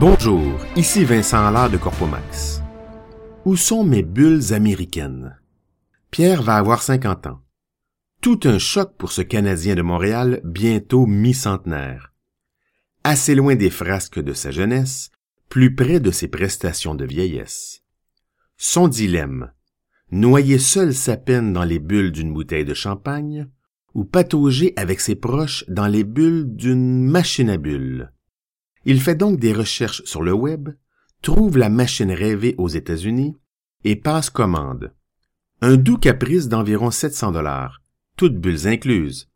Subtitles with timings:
[0.00, 2.62] Bonjour, ici Vincent Allard de Corpomax.
[3.44, 5.36] Où sont mes bulles américaines?
[6.12, 7.40] Pierre va avoir 50 ans.
[8.20, 12.12] Tout un choc pour ce Canadien de Montréal, bientôt mi-centenaire.
[13.02, 15.10] Assez loin des frasques de sa jeunesse,
[15.48, 17.82] plus près de ses prestations de vieillesse.
[18.56, 19.50] Son dilemme,
[20.12, 23.48] noyer seul sa peine dans les bulles d'une bouteille de champagne,
[23.94, 28.12] ou patauger avec ses proches dans les bulles d'une machine à bulles.
[28.84, 30.70] Il fait donc des recherches sur le web,
[31.22, 33.36] trouve la machine rêvée aux États-Unis
[33.84, 34.94] et passe commande.
[35.60, 37.82] Un doux caprice d'environ 700 dollars,
[38.16, 39.28] toutes bulles incluses.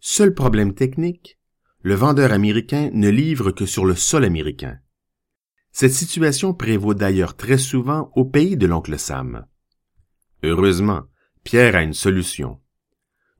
[0.00, 1.38] Seul problème technique,
[1.82, 4.78] le vendeur américain ne livre que sur le sol américain.
[5.72, 9.46] Cette situation prévaut d'ailleurs très souvent au pays de l'oncle Sam.
[10.42, 11.02] Heureusement,
[11.42, 12.60] Pierre a une solution.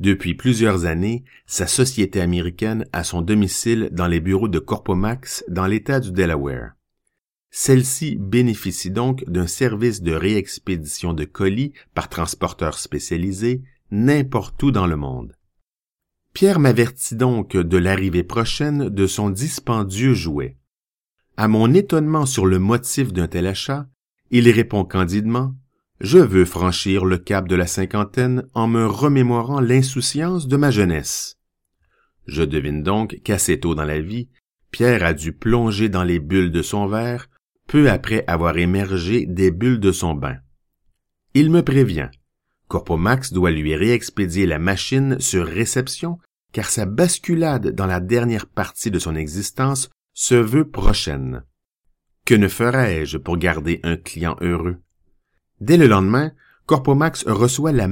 [0.00, 5.66] Depuis plusieurs années, sa société américaine a son domicile dans les bureaux de Corpomax dans
[5.66, 6.72] l'État du Delaware.
[7.50, 14.86] Celle-ci bénéficie donc d'un service de réexpédition de colis par transporteur spécialisé n'importe où dans
[14.86, 15.36] le monde.
[16.32, 20.56] Pierre m'avertit donc de l'arrivée prochaine de son dispendieux jouet.
[21.36, 23.88] À mon étonnement sur le motif d'un tel achat,
[24.30, 25.54] il répond candidement
[26.00, 31.38] je veux franchir le cap de la cinquantaine en me remémorant l'insouciance de ma jeunesse.
[32.26, 34.28] Je devine donc qu'assez tôt dans la vie,
[34.70, 37.28] Pierre a dû plonger dans les bulles de son verre,
[37.66, 40.38] peu après avoir émergé des bulles de son bain.
[41.34, 42.08] Il me prévient.
[42.68, 46.18] Corpomax doit lui réexpédier la machine sur réception,
[46.52, 51.44] car sa basculade dans la dernière partie de son existence se veut prochaine.
[52.24, 54.78] Que ne ferais-je pour garder un client heureux?
[55.60, 56.32] Dès le lendemain,
[56.66, 57.88] Corpomax reçoit la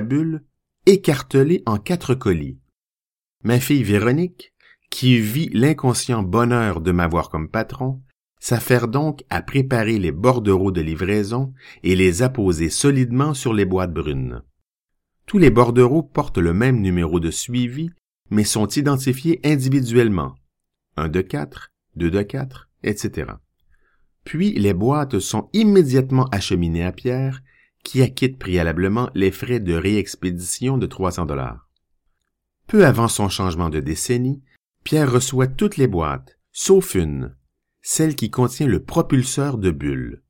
[0.00, 0.42] bulles
[0.86, 2.58] écartelée en quatre colis.
[3.44, 4.52] Ma fille Véronique,
[4.90, 8.02] qui vit l'inconscient bonheur de m'avoir comme patron,
[8.40, 13.92] s'affaire donc à préparer les bordereaux de livraison et les apposer solidement sur les boîtes
[13.92, 14.42] brunes.
[15.26, 17.90] Tous les bordereaux portent le même numéro de suivi,
[18.30, 20.34] mais sont identifiés individuellement.
[20.96, 23.32] Un de quatre, deux de quatre, etc.
[24.30, 27.42] Puis les boîtes sont immédiatement acheminées à Pierre,
[27.82, 31.68] qui acquitte préalablement les frais de réexpédition de 300 dollars.
[32.68, 34.40] Peu avant son changement de décennie,
[34.84, 37.34] Pierre reçoit toutes les boîtes, sauf une,
[37.82, 40.22] celle qui contient le propulseur de bulles.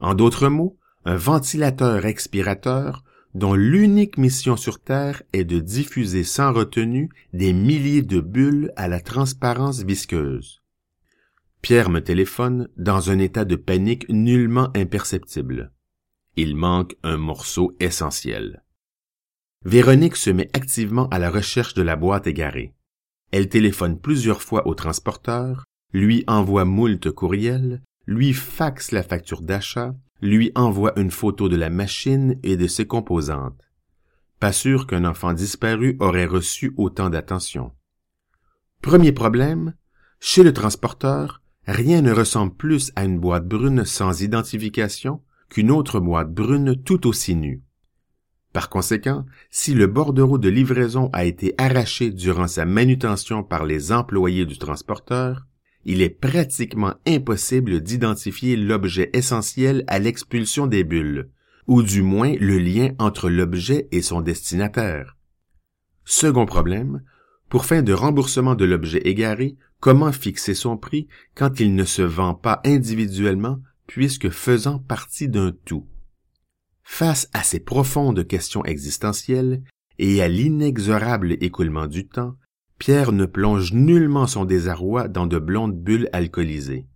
[0.00, 6.54] En d'autres mots, un ventilateur expirateur dont l'unique mission sur Terre est de diffuser sans
[6.54, 10.57] retenue des milliers de bulles à la transparence visqueuse.
[11.62, 15.72] Pierre me téléphone dans un état de panique nullement imperceptible.
[16.36, 18.62] Il manque un morceau essentiel.
[19.64, 22.74] Véronique se met activement à la recherche de la boîte égarée.
[23.32, 29.94] Elle téléphone plusieurs fois au transporteur, lui envoie moult courriels, lui faxe la facture d'achat,
[30.22, 33.60] lui envoie une photo de la machine et de ses composantes.
[34.40, 37.72] Pas sûr qu'un enfant disparu aurait reçu autant d'attention.
[38.80, 39.74] Premier problème,
[40.20, 45.20] chez le transporteur, Rien ne ressemble plus à une boîte brune sans identification
[45.50, 47.62] qu'une autre boîte brune tout aussi nue.
[48.54, 53.92] Par conséquent, si le bordereau de livraison a été arraché durant sa manutention par les
[53.92, 55.46] employés du transporteur,
[55.84, 61.28] il est pratiquement impossible d'identifier l'objet essentiel à l'expulsion des bulles,
[61.66, 65.18] ou du moins le lien entre l'objet et son destinataire.
[66.06, 67.02] Second problème,
[67.50, 72.02] pour fin de remboursement de l'objet égaré, comment fixer son prix quand il ne se
[72.02, 75.86] vend pas individuellement puisque faisant partie d'un tout?
[76.82, 79.62] Face à ces profondes questions existentielles
[79.98, 82.36] et à l'inexorable écoulement du temps,
[82.78, 86.86] Pierre ne plonge nullement son désarroi dans de blondes bulles alcoolisées.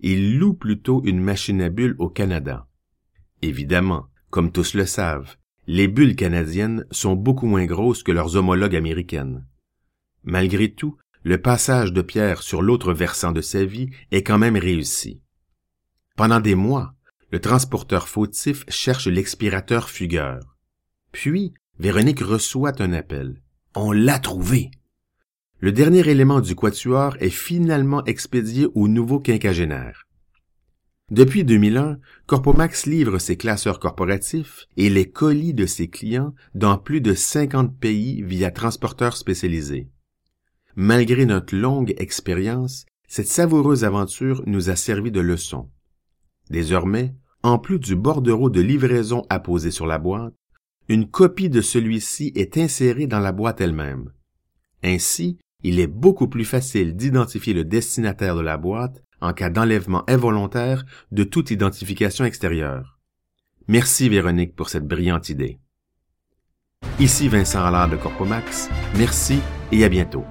[0.00, 2.68] Il loue plutôt une machine à bulles au Canada.
[3.40, 8.76] Évidemment, comme tous le savent, les bulles canadiennes sont beaucoup moins grosses que leurs homologues
[8.76, 9.46] américaines.
[10.22, 10.96] Malgré tout,
[11.26, 15.20] le passage de Pierre sur l'autre versant de sa vie est quand même réussi.
[16.14, 16.94] Pendant des mois,
[17.32, 20.56] le transporteur fautif cherche l'expirateur fugueur.
[21.10, 23.42] Puis, Véronique reçoit un appel.
[23.74, 24.70] On l'a trouvé.
[25.58, 30.06] Le dernier élément du quatuor est finalement expédié au nouveau quinquagénaire.
[31.10, 37.00] Depuis 2001, Corpomax livre ses classeurs corporatifs et les colis de ses clients dans plus
[37.00, 39.88] de 50 pays via transporteurs spécialisés.
[40.76, 45.70] Malgré notre longue expérience, cette savoureuse aventure nous a servi de leçon.
[46.50, 50.34] Désormais, en plus du bordereau de livraison apposé sur la boîte,
[50.88, 54.12] une copie de celui-ci est insérée dans la boîte elle-même.
[54.84, 60.04] Ainsi, il est beaucoup plus facile d'identifier le destinataire de la boîte en cas d'enlèvement
[60.10, 62.98] involontaire de toute identification extérieure.
[63.66, 65.58] Merci Véronique pour cette brillante idée.
[67.00, 68.68] Ici Vincent Allard de Corpomax.
[68.96, 69.40] Merci
[69.72, 70.24] et à bientôt.